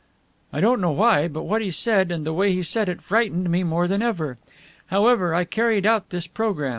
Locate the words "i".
0.51-0.61, 5.35-5.43